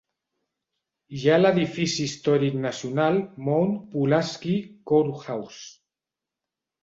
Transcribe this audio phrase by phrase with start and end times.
[1.17, 3.19] Hi ha l'edifici històric nacional
[3.49, 4.55] Mount Pulaski
[4.93, 5.63] Courthouse.